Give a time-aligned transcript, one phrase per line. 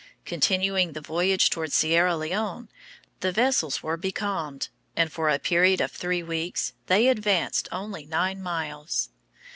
[0.25, 2.69] Continuing the voyage toward Sierra Leone,
[3.19, 8.41] the vessels were becalmed, and for a period of three weeks they advanced only nine
[8.41, 9.09] miles.